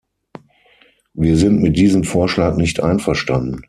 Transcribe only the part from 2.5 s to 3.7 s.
nicht einverstanden.